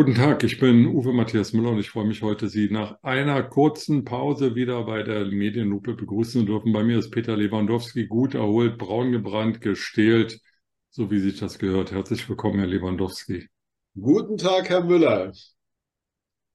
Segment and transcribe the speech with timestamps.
[0.00, 3.42] Guten Tag, ich bin Uwe Matthias Müller und ich freue mich heute, Sie nach einer
[3.42, 6.72] kurzen Pause wieder bei der Medienlupe begrüßen zu dürfen.
[6.72, 10.40] Bei mir ist Peter Lewandowski, gut erholt, braun gebrannt, gestählt,
[10.88, 11.92] so wie sich das gehört.
[11.92, 13.48] Herzlich willkommen, Herr Lewandowski.
[13.94, 15.34] Guten Tag, Herr Müller.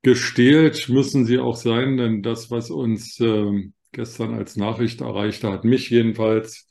[0.01, 5.65] Gestählt müssen Sie auch sein, denn das, was uns äh, gestern als Nachricht erreichte, hat
[5.65, 6.67] mich jedenfalls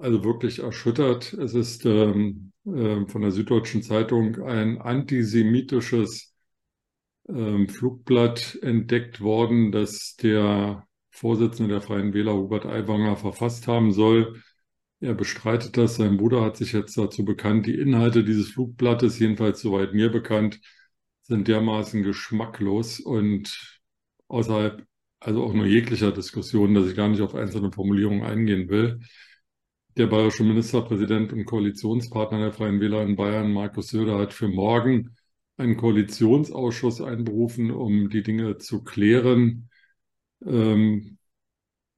[0.00, 1.32] also wirklich erschüttert.
[1.34, 6.34] Es ist ähm, äh, von der Süddeutschen Zeitung ein antisemitisches
[7.28, 14.42] ähm, Flugblatt entdeckt worden, das der Vorsitzende der Freien Wähler Hubert Aiwanger verfasst haben soll.
[15.00, 15.96] Er bestreitet das.
[15.96, 17.66] Sein Bruder hat sich jetzt dazu bekannt.
[17.66, 20.60] Die Inhalte dieses Flugblattes, jedenfalls soweit mir bekannt,
[21.22, 23.80] sind dermaßen geschmacklos und
[24.28, 24.84] außerhalb,
[25.20, 29.00] also auch nur jeglicher Diskussion, dass ich gar nicht auf einzelne Formulierungen eingehen will.
[30.00, 35.14] Der bayerische Ministerpräsident und Koalitionspartner der Freien Wähler in Bayern, Markus Söder, hat für morgen
[35.58, 39.68] einen Koalitionsausschuss einberufen, um die Dinge zu klären.
[40.42, 41.18] Ähm,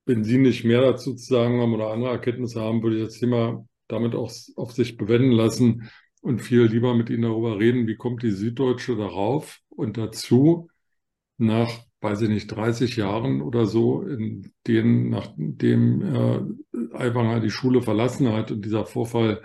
[0.05, 3.21] wenn Sie nicht mehr dazu zu sagen haben oder andere Erkenntnisse haben, würde ich das
[3.21, 5.89] Thema damit auch auf sich bewenden lassen
[6.23, 10.69] und viel lieber mit Ihnen darüber reden, wie kommt die Süddeutsche darauf und dazu,
[11.39, 11.71] nach
[12.03, 18.33] weiß ich nicht, 30 Jahren oder so, in denen, nachdem äh, Aiwanger die Schule verlassen
[18.33, 19.43] hat und dieser Vorfall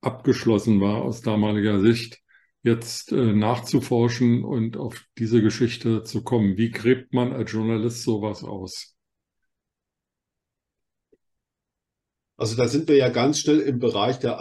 [0.00, 2.20] abgeschlossen war aus damaliger Sicht,
[2.62, 6.56] jetzt äh, nachzuforschen und auf diese Geschichte zu kommen.
[6.56, 8.96] Wie gräbt man als Journalist sowas aus?
[12.36, 14.40] Also da sind wir ja ganz schnell im Bereich der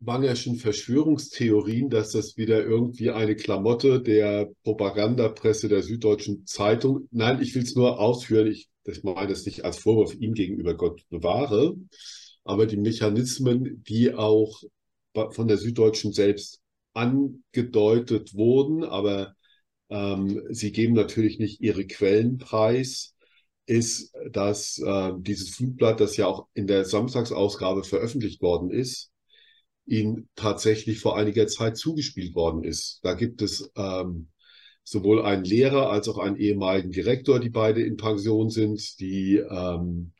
[0.00, 7.08] Wangerschen Verschwörungstheorien, dass das wieder irgendwie eine Klamotte der Propagandapresse der Süddeutschen Zeitung.
[7.10, 8.46] Nein, ich will es nur ausführen.
[8.46, 11.74] Ich, ich meine das nicht als Vorwurf ihm gegenüber Gott bewahre,
[12.44, 14.62] aber die Mechanismen, die auch
[15.30, 16.60] von der Süddeutschen selbst
[16.94, 19.34] angedeutet wurden, aber
[19.90, 23.14] ähm, sie geben natürlich nicht ihre Quellen preis,
[23.66, 29.07] ist, dass äh, dieses Flugblatt, das ja auch in der Samstagsausgabe veröffentlicht worden ist,
[29.88, 33.00] ihm tatsächlich vor einiger Zeit zugespielt worden ist.
[33.02, 34.28] Da gibt es ähm,
[34.84, 40.12] sowohl einen Lehrer als auch einen ehemaligen Direktor, die beide in Pension sind, die ähm,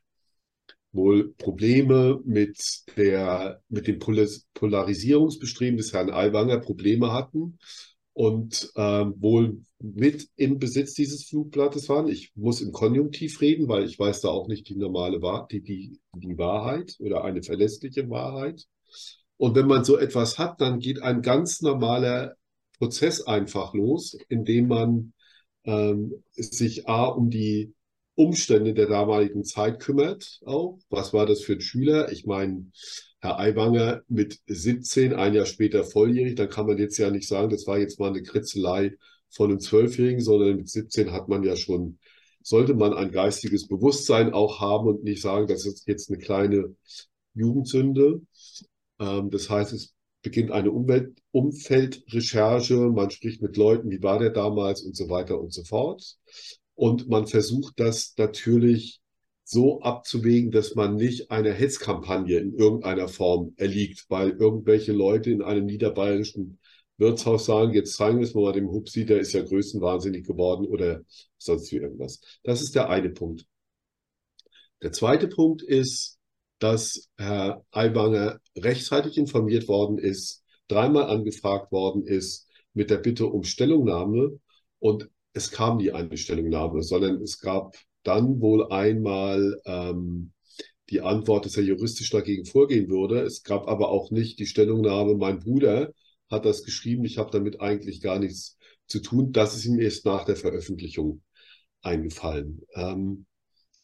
[0.92, 2.58] wohl Probleme mit
[2.96, 7.58] der mit dem Polarisierungsbestreben des Herrn Aiwanger Probleme hatten
[8.12, 12.08] und ähm, wohl mit im Besitz dieses Flugblattes waren.
[12.08, 15.62] Ich muss im Konjunktiv reden, weil ich weiß da auch nicht die normale Wahr die,
[15.62, 18.66] die, die Wahrheit oder eine verlässliche Wahrheit.
[19.38, 22.34] Und wenn man so etwas hat, dann geht ein ganz normaler
[22.76, 25.12] Prozess einfach los, indem man
[25.64, 27.72] ähm, sich A um die
[28.14, 30.78] Umstände der damaligen Zeit kümmert auch.
[30.90, 32.10] Was war das für ein Schüler?
[32.10, 32.66] Ich meine,
[33.20, 37.50] Herr Aiwanger mit 17, ein Jahr später volljährig, dann kann man jetzt ja nicht sagen,
[37.50, 38.96] das war jetzt mal eine Kritzelei
[39.30, 41.98] von einem Zwölfjährigen, sondern mit 17 hat man ja schon,
[42.42, 46.74] sollte man ein geistiges Bewusstsein auch haben und nicht sagen, das ist jetzt eine kleine
[47.34, 48.22] Jugendsünde.
[48.98, 54.30] Ähm, das heißt, es beginnt eine Umwelt Umfeldrecherche, man spricht mit Leuten, wie war der
[54.30, 56.16] damals und so weiter und so fort.
[56.74, 59.00] Und man versucht das natürlich
[59.44, 65.42] so abzuwägen, dass man nicht einer Hetzkampagne in irgendeiner Form erliegt, weil irgendwelche Leute in
[65.42, 66.58] einem niederbayerischen
[66.98, 71.02] Wirtshaus sagen, jetzt zeigen wir es mal dem Hupsi, der ist ja größenwahnsinnig geworden oder
[71.38, 72.20] sonst wie irgendwas.
[72.42, 73.46] Das ist der eine Punkt.
[74.82, 76.17] Der zweite Punkt ist,
[76.58, 83.44] dass Herr Aiwanger rechtzeitig informiert worden ist, dreimal angefragt worden ist mit der Bitte um
[83.44, 84.38] Stellungnahme
[84.78, 90.32] und es kam nie eine Stellungnahme, sondern es gab dann wohl einmal ähm,
[90.90, 93.20] die Antwort, dass er juristisch dagegen vorgehen würde.
[93.20, 95.92] Es gab aber auch nicht die Stellungnahme, mein Bruder
[96.30, 99.32] hat das geschrieben, ich habe damit eigentlich gar nichts zu tun.
[99.32, 101.22] Das ist ihm erst nach der Veröffentlichung
[101.82, 102.62] eingefallen.
[102.74, 103.26] Ähm,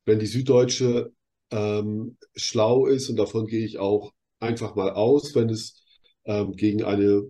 [0.04, 1.12] wenn die Süddeutsche
[1.54, 5.82] ähm, schlau ist und davon gehe ich auch einfach mal aus, wenn es
[6.24, 7.22] ähm, gegen eine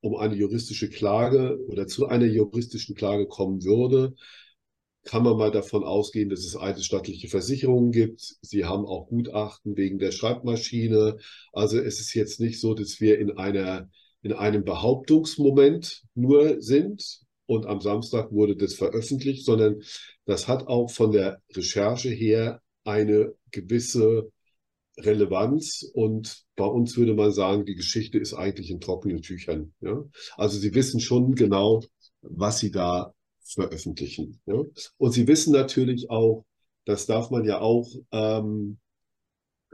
[0.00, 4.14] um eine juristische Klage oder zu einer juristischen Klage kommen würde,
[5.04, 8.36] kann man mal davon ausgehen, dass es eidesstattliche Versicherungen gibt.
[8.42, 11.18] Sie haben auch Gutachten wegen der Schreibmaschine.
[11.52, 13.88] Also es ist jetzt nicht so, dass wir in einer
[14.22, 19.82] in einem Behauptungsmoment nur sind und am Samstag wurde das veröffentlicht, sondern
[20.26, 24.30] das hat auch von der Recherche her eine gewisse
[24.98, 29.72] Relevanz und bei uns würde man sagen, die Geschichte ist eigentlich in trockenen Tüchern.
[29.80, 30.04] Ja?
[30.36, 31.82] Also sie wissen schon genau,
[32.20, 33.14] was sie da
[33.44, 34.40] veröffentlichen.
[34.46, 34.62] Ja?
[34.98, 36.44] Und sie wissen natürlich auch,
[36.84, 38.78] das darf man ja auch ähm,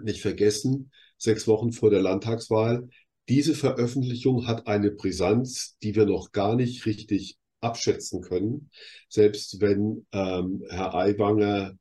[0.00, 2.88] nicht vergessen, sechs Wochen vor der Landtagswahl,
[3.28, 8.70] diese Veröffentlichung hat eine Brisanz, die wir noch gar nicht richtig abschätzen können.
[9.10, 11.76] Selbst wenn ähm, Herr Aiwanger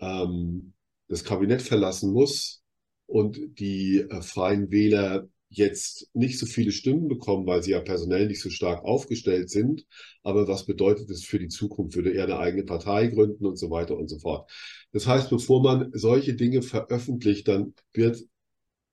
[0.00, 0.72] ähm,
[1.08, 2.62] das Kabinett verlassen muss
[3.06, 8.28] und die äh, Freien Wähler jetzt nicht so viele Stimmen bekommen, weil sie ja personell
[8.28, 9.84] nicht so stark aufgestellt sind.
[10.22, 11.96] Aber was bedeutet das für die Zukunft?
[11.96, 14.48] Würde er eine eigene Partei gründen und so weiter und so fort.
[14.92, 18.22] Das heißt, bevor man solche Dinge veröffentlicht, dann wird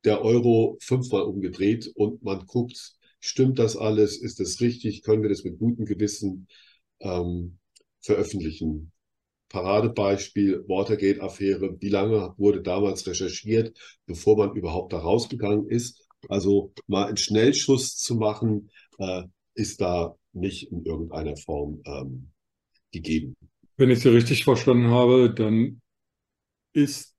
[0.04, 4.18] der Euro fünfmal umgedreht und man guckt, stimmt das alles?
[4.18, 5.04] Ist das richtig?
[5.04, 6.48] Können wir das mit gutem Gewissen
[7.02, 7.60] ähm,
[8.02, 8.92] veröffentlichen?
[9.50, 11.78] Paradebeispiel Watergate-Affäre.
[11.80, 16.08] Wie lange wurde damals recherchiert, bevor man überhaupt da rausgegangen ist?
[16.30, 19.24] Also mal einen Schnellschuss zu machen, äh,
[19.54, 22.32] ist da nicht in irgendeiner Form ähm,
[22.92, 23.36] gegeben.
[23.78, 25.82] Wenn ich Sie richtig verstanden habe, dann
[26.74, 27.16] ist,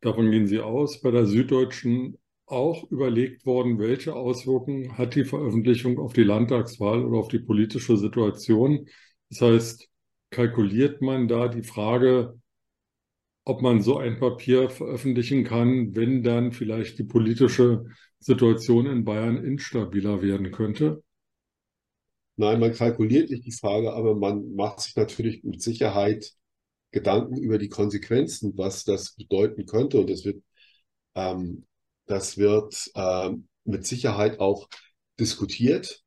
[0.00, 5.98] davon gehen Sie aus, bei der Süddeutschen auch überlegt worden, welche Auswirkungen hat die Veröffentlichung
[5.98, 8.88] auf die Landtagswahl oder auf die politische Situation.
[9.30, 9.88] Das heißt,
[10.32, 12.40] kalkuliert man da die Frage,
[13.44, 17.84] ob man so ein Papier veröffentlichen kann, wenn dann vielleicht die politische
[18.18, 21.02] Situation in Bayern instabiler werden könnte?
[22.36, 26.32] Nein, man kalkuliert nicht die Frage, aber man macht sich natürlich mit Sicherheit
[26.90, 30.00] Gedanken über die Konsequenzen, was das bedeuten könnte.
[30.00, 30.42] Und das wird,
[31.14, 31.66] ähm,
[32.06, 34.68] das wird ähm, mit Sicherheit auch
[35.18, 36.02] diskutiert.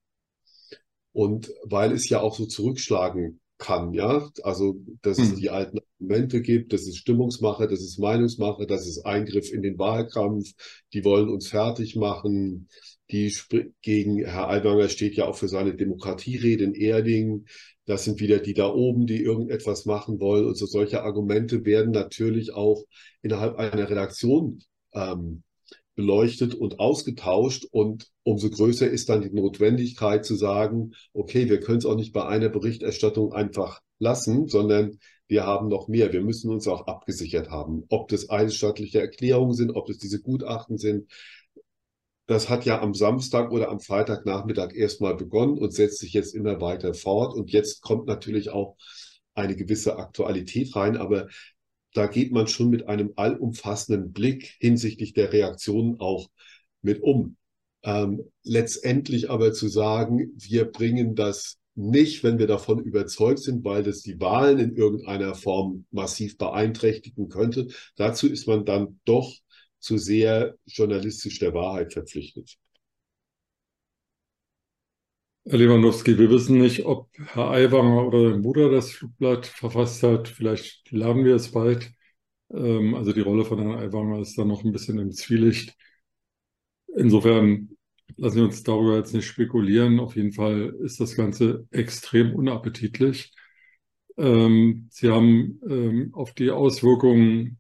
[1.11, 4.29] Und weil es ja auch so zurückschlagen kann, ja.
[4.43, 5.35] Also, dass es hm.
[5.37, 9.77] die alten Argumente gibt, dass es Stimmungsmache, dass es Meinungsmache, dass es Eingriff in den
[9.77, 10.51] Wahlkampf,
[10.93, 12.67] die wollen uns fertig machen.
[13.11, 13.31] Die
[13.81, 17.45] gegen Herr Aiwanger steht ja auch für seine Demokratierede in Erding.
[17.85, 20.45] Das sind wieder die da oben, die irgendetwas machen wollen.
[20.45, 22.83] Und so solche Argumente werden natürlich auch
[23.21, 24.63] innerhalb einer Redaktion
[24.93, 25.43] ähm,
[25.95, 27.65] beleuchtet und ausgetauscht.
[27.71, 32.13] Und umso größer ist dann die Notwendigkeit zu sagen, okay, wir können es auch nicht
[32.13, 36.13] bei einer Berichterstattung einfach lassen, sondern wir haben noch mehr.
[36.13, 37.85] Wir müssen uns auch abgesichert haben.
[37.89, 41.11] Ob das eidesstattliche Erklärungen sind, ob das diese Gutachten sind.
[42.27, 46.59] Das hat ja am Samstag oder am Freitagnachmittag erstmal begonnen und setzt sich jetzt immer
[46.59, 47.35] weiter fort.
[47.35, 48.77] Und jetzt kommt natürlich auch
[49.33, 50.97] eine gewisse Aktualität rein.
[50.97, 51.27] Aber
[51.95, 56.29] da geht man schon mit einem allumfassenden Blick hinsichtlich der Reaktionen auch
[56.81, 57.37] mit um.
[57.83, 63.83] Ähm, letztendlich aber zu sagen, wir bringen das nicht, wenn wir davon überzeugt sind, weil
[63.83, 67.67] das die Wahlen in irgendeiner Form massiv beeinträchtigen könnte.
[67.95, 69.33] Dazu ist man dann doch
[69.79, 72.57] zu sehr journalistisch der Wahrheit verpflichtet.
[75.47, 80.27] Herr Lewandowski, wir wissen nicht, ob Herr Aiwanger oder sein Bruder das Flugblatt verfasst hat.
[80.27, 81.91] Vielleicht lernen wir es bald.
[82.51, 85.75] Ähm, also die Rolle von Herrn Aiwanger ist da noch ein bisschen im Zwielicht.
[86.95, 87.69] Insofern
[88.17, 89.99] lassen wir uns darüber jetzt nicht spekulieren.
[89.99, 93.31] Auf jeden Fall ist das Ganze extrem unappetitlich.
[94.17, 97.59] Ähm, Sie haben ähm, auf die Auswirkungen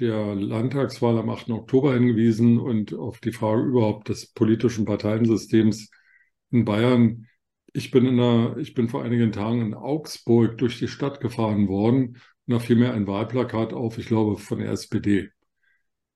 [0.00, 1.50] der Landtagswahl am 8.
[1.50, 5.90] Oktober hingewiesen und auf die Frage überhaupt des politischen Parteiensystems
[6.50, 7.26] in Bayern.
[7.72, 11.68] Ich bin, in der, ich bin vor einigen Tagen in Augsburg durch die Stadt gefahren
[11.68, 12.16] worden
[12.46, 15.30] und da fiel mir ein Wahlplakat auf, ich glaube von der SPD.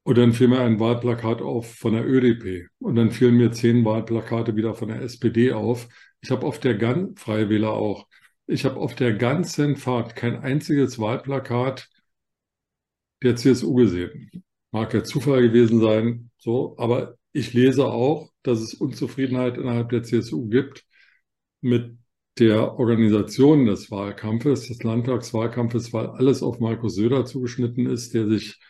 [0.02, 2.68] Und dann fiel mir ein Wahlplakat auf von der ÖDP.
[2.78, 5.88] Und dann fielen mir zehn Wahlplakate wieder von der SPD auf.
[6.20, 8.06] Ich habe auf der ganzen, Freie auch,
[8.46, 11.88] ich habe auf der ganzen Fahrt kein einziges Wahlplakat
[13.22, 14.30] der CSU gesehen.
[14.72, 20.04] Mag ja Zufall gewesen sein, so, aber ich lese auch, dass es Unzufriedenheit innerhalb der
[20.04, 20.86] CSU gibt
[21.60, 21.98] mit
[22.38, 28.60] der Organisation des Wahlkampfes, des Landtagswahlkampfes, weil alles auf Markus Söder zugeschnitten ist, der sich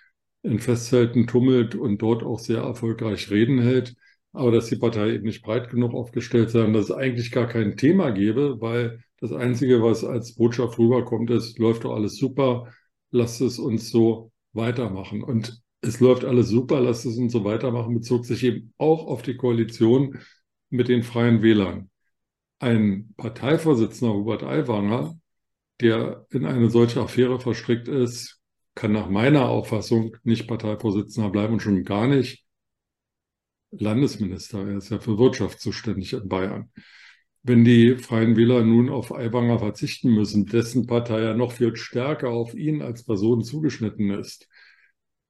[0.42, 3.94] in Festzelten tummelt und dort auch sehr erfolgreich Reden hält,
[4.32, 7.46] aber dass die Partei eben nicht breit genug aufgestellt sei und dass es eigentlich gar
[7.46, 12.72] kein Thema gäbe, weil das Einzige, was als Botschaft rüberkommt, ist, läuft doch alles super,
[13.10, 15.22] lasst es uns so weitermachen.
[15.22, 19.22] Und es läuft alles super, lasst es uns so weitermachen, bezog sich eben auch auf
[19.22, 20.18] die Koalition
[20.70, 21.90] mit den Freien Wählern.
[22.58, 25.18] Ein Parteivorsitzender, Robert Aiwanger,
[25.80, 28.40] der in eine solche Affäre verstrickt ist,
[28.74, 32.44] kann nach meiner Auffassung nicht Parteivorsitzender bleiben und schon gar nicht
[33.70, 34.66] Landesminister.
[34.66, 36.70] Er ist ja für Wirtschaft zuständig in Bayern.
[37.42, 42.30] Wenn die Freien Wähler nun auf Aiwanger verzichten müssen, dessen Partei ja noch viel stärker
[42.30, 44.48] auf ihn als Person zugeschnitten ist,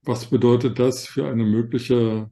[0.06, 2.30] was bedeutet das für eine mögliche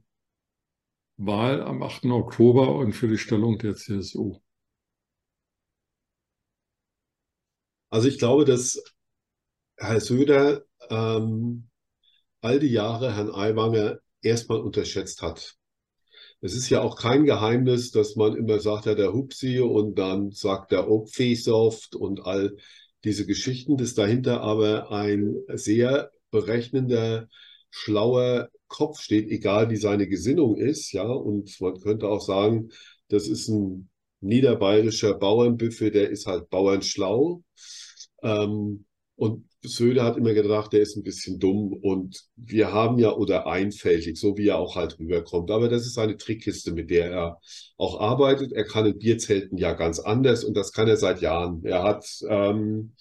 [1.17, 2.05] Wahl am 8.
[2.05, 4.39] Oktober und für die Stellung der CSU?
[7.89, 8.81] Also ich glaube, dass
[9.77, 11.69] Herr Söder ähm,
[12.41, 15.55] all die Jahre Herrn Aiwanger erstmal unterschätzt hat.
[16.41, 20.31] Es ist ja auch kein Geheimnis, dass man immer sagt, ja, der Hupsi und dann
[20.31, 22.57] sagt der Opfesoft und all
[23.03, 27.29] diese Geschichten, dass dahinter aber ein sehr berechnender,
[27.75, 32.69] schlauer Kopf steht, egal wie seine Gesinnung ist, ja, und man könnte auch sagen,
[33.07, 33.89] das ist ein
[34.21, 37.43] niederbayerischer Bauernbüffel, der ist halt bauernschlau.
[38.21, 43.11] Ähm, und Söder hat immer gedacht, der ist ein bisschen dumm und wir haben ja
[43.13, 45.49] oder einfältig, so wie er auch halt rüberkommt.
[45.49, 47.39] Aber das ist eine Trickkiste, mit der er
[47.77, 48.51] auch arbeitet.
[48.51, 51.63] Er kann in Bierzelten ja ganz anders und das kann er seit Jahren.
[51.63, 52.93] Er hat ähm,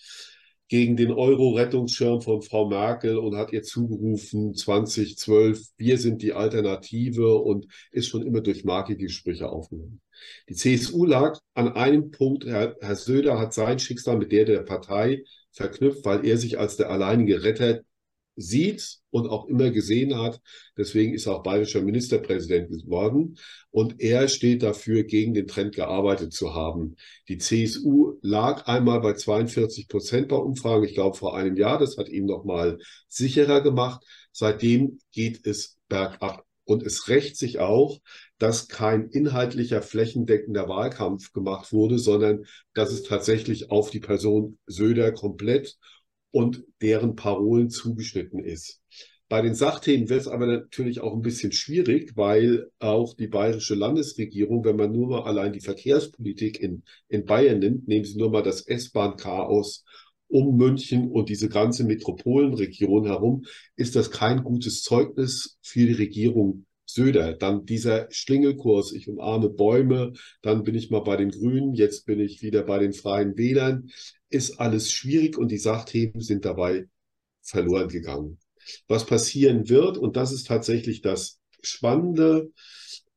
[0.73, 7.37] gegen den Euro-Rettungsschirm von Frau Merkel und hat ihr zugerufen 2012, wir sind die Alternative
[7.41, 10.01] und ist schon immer durch Marketing-Sprüche aufgenommen.
[10.49, 14.61] Die CSU lag an einem Punkt, Herr, Herr Söder hat sein Schicksal mit der der
[14.61, 17.83] Partei verknüpft, weil er sich als der alleinige Retter
[18.37, 20.41] sieht und auch immer gesehen hat.
[20.77, 23.37] Deswegen ist er auch bayerischer Ministerpräsident geworden.
[23.71, 26.97] Und er steht dafür, gegen den Trend gearbeitet zu haben.
[27.29, 31.79] Die CSU lag einmal bei 42 Prozent bei Umfragen, ich glaube vor einem Jahr.
[31.79, 34.05] Das hat ihn nochmal sicherer gemacht.
[34.33, 36.45] Seitdem geht es bergab.
[36.65, 37.99] Und es rächt sich auch,
[38.39, 45.13] dass kein inhaltlicher flächendeckender Wahlkampf gemacht wurde, sondern dass es tatsächlich auf die Person Söder
[45.13, 45.77] komplett
[46.33, 48.81] und deren Parolen zugeschnitten ist.
[49.29, 53.75] Bei den Sachthemen wird es aber natürlich auch ein bisschen schwierig, weil auch die bayerische
[53.75, 58.31] Landesregierung, wenn man nur mal allein die Verkehrspolitik in, in Bayern nimmt, nehmen Sie nur
[58.31, 59.85] mal das S-Bahn-Chaos
[60.29, 63.45] um München und diese ganze Metropolenregion herum,
[63.77, 67.33] ist das kein gutes Zeugnis für die Regierung Söder.
[67.33, 70.13] Dann dieser Schlingelkurs, ich umarme Bäume,
[70.43, 73.89] dann bin ich mal bei den Grünen, jetzt bin ich wieder bei den Freien Wählern,
[74.33, 76.89] ist alles schwierig und die Sachthemen sind dabei
[77.43, 78.39] verloren gegangen.
[78.89, 82.53] Was passieren wird, und das ist tatsächlich das Spannende,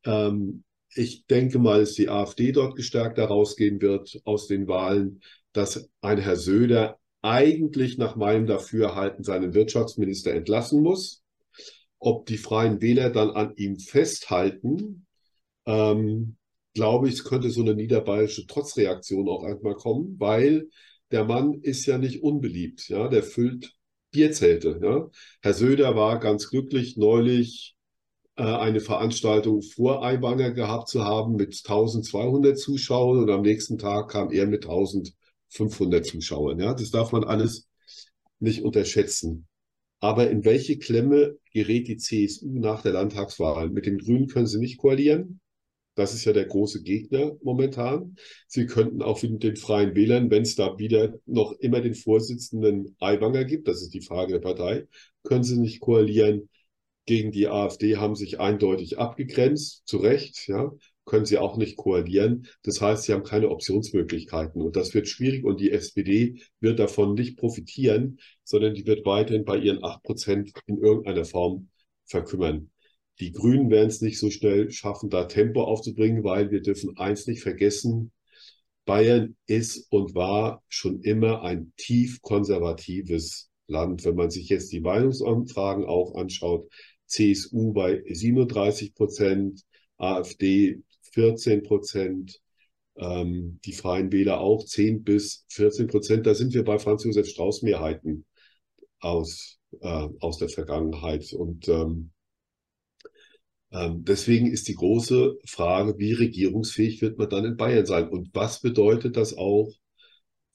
[0.04, 5.90] ähm, ich denke mal, dass die AfD dort gestärkt herausgehen wird aus den Wahlen, dass
[6.02, 11.24] ein Herr Söder eigentlich nach meinem Dafürhalten seinen Wirtschaftsminister entlassen muss.
[12.00, 15.06] Ob die Freien Wähler dann an ihm festhalten,
[15.66, 16.38] ähm,
[16.74, 20.70] glaube ich, könnte so eine niederbayerische Trotzreaktion auch einmal kommen, weil
[21.12, 22.90] der Mann ist ja nicht unbeliebt.
[22.90, 23.74] Ja, der füllt
[24.12, 24.80] Bierzelte.
[24.82, 25.10] Ja.
[25.42, 27.76] Herr Söder war ganz glücklich, neulich
[28.38, 34.12] äh, eine Veranstaltung vor Eiwanger gehabt zu haben mit 1200 Zuschauern und am nächsten Tag
[34.12, 35.14] kam er mit 1000
[35.50, 36.60] 500 Zuschauern.
[36.60, 37.68] Ja, das darf man alles
[38.40, 39.48] nicht unterschätzen.
[40.00, 43.70] Aber in welche Klemme gerät die CSU nach der Landtagswahl?
[43.70, 45.40] Mit den Grünen können sie nicht koalieren.
[45.96, 48.16] Das ist ja der große Gegner momentan.
[48.48, 52.96] Sie könnten auch mit den Freien Wählern, wenn es da wieder noch immer den Vorsitzenden
[53.00, 54.88] Aiwanger gibt, das ist die Frage der Partei,
[55.24, 56.50] können sie nicht koalieren.
[57.08, 60.72] Gegen die AfD haben sich eindeutig abgegrenzt, zu Recht, ja
[61.06, 62.48] können sie auch nicht koalieren.
[62.64, 67.14] Das heißt, sie haben keine Optionsmöglichkeiten und das wird schwierig und die SPD wird davon
[67.14, 71.70] nicht profitieren, sondern die wird weiterhin bei ihren acht Prozent in irgendeiner Form
[72.06, 72.72] verkümmern.
[73.20, 77.28] Die Grünen werden es nicht so schnell schaffen, da Tempo aufzubringen, weil wir dürfen eins
[77.28, 78.12] nicht vergessen.
[78.86, 84.06] Bayern ist und war schon immer ein tief konservatives Land.
[84.06, 86.70] Wenn man sich jetzt die Meinungsumfragen auch anschaut,
[87.08, 89.62] CSU bei 37 Prozent,
[89.98, 90.82] AfD
[91.14, 92.42] 14 Prozent,
[92.98, 96.26] ähm, die Freien Wähler auch 10 bis 14 Prozent.
[96.26, 98.26] Da sind wir bei Franz Josef Strauß Mehrheiten
[99.00, 101.34] aus, äh, aus der Vergangenheit.
[101.34, 102.12] Und ähm,
[103.98, 108.08] deswegen ist die große Frage, wie regierungsfähig wird man dann in Bayern sein?
[108.10, 109.72] Und was bedeutet das auch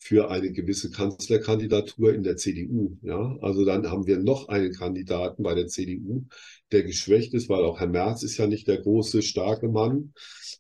[0.00, 2.96] für eine gewisse Kanzlerkandidatur in der CDU.
[3.02, 6.24] Ja, also dann haben wir noch einen Kandidaten bei der CDU,
[6.72, 10.14] der geschwächt ist, weil auch Herr Merz ist ja nicht der große, starke Mann.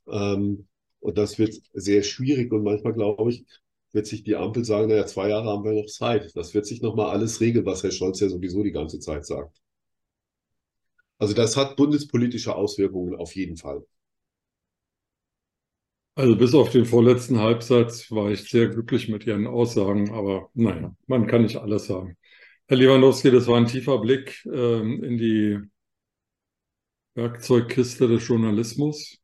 [0.08, 0.66] Ähm,
[1.00, 2.52] und das wird sehr schwierig.
[2.52, 3.46] Und manchmal, glaube ich,
[3.92, 6.30] wird sich die Ampel sagen, naja, zwei Jahre haben wir noch Zeit.
[6.36, 9.56] Das wird sich nochmal alles regeln, was Herr Scholz ja sowieso die ganze Zeit sagt.
[11.20, 13.84] Also das hat bundespolitische Auswirkungen auf jeden Fall.
[16.14, 20.94] Also bis auf den vorletzten Halbsatz war ich sehr glücklich mit Ihren Aussagen, aber naja,
[21.06, 22.16] man kann nicht alles sagen.
[22.68, 25.58] Herr Lewandowski, das war ein tiefer Blick ähm, in die
[27.14, 29.18] Werkzeugkiste des Journalismus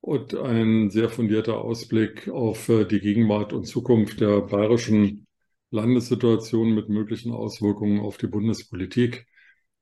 [0.00, 5.26] und ein sehr fundierter Ausblick auf äh, die Gegenwart und Zukunft der bayerischen
[5.70, 9.26] Landessituation mit möglichen Auswirkungen auf die Bundespolitik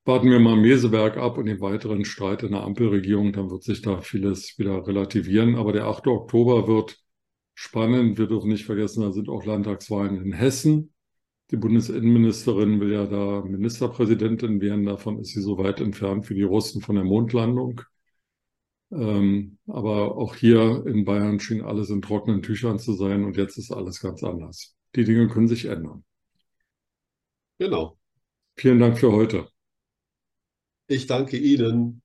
[0.04, 3.82] warten wir mal Meseberg ab und den weiteren Streit in der Ampelregierung, dann wird sich
[3.82, 5.56] da vieles wieder relativieren.
[5.56, 6.06] Aber der 8.
[6.08, 6.98] Oktober wird
[7.54, 8.18] spannend.
[8.18, 10.92] Wir dürfen nicht vergessen, da sind auch Landtagswahlen in Hessen.
[11.50, 14.86] Die Bundesinnenministerin will ja da Ministerpräsidentin werden.
[14.86, 17.80] Davon ist sie so weit entfernt wie die Russen von der Mondlandung.
[18.90, 23.58] Ähm, aber auch hier in Bayern schien alles in trockenen Tüchern zu sein und jetzt
[23.58, 24.76] ist alles ganz anders.
[24.94, 26.04] Die Dinge können sich ändern.
[27.58, 27.98] Genau.
[28.56, 29.53] Vielen Dank für heute.
[30.86, 32.03] Ich danke Ihnen.